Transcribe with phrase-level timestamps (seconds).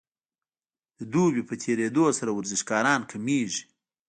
[0.97, 3.63] د دوبي په تیریدو سره ورزشکاران کمیږي